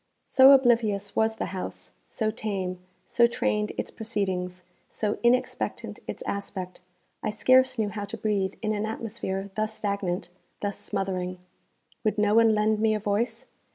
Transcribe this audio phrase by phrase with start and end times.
[0.25, 6.81] So oblivious was the house, so tame, so trained its proceedings, so inexpectant its aspect,
[7.21, 10.29] I scarce knew how to breathe in an atmosphere thus stagnant,
[10.59, 11.37] thus smothering.
[12.03, 13.45] Would no one lend me a voice?